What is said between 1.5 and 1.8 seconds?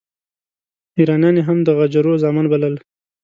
د